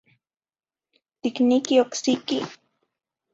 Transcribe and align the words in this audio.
Ticniqui 1.21 1.75
ocsiqui 1.83 2.39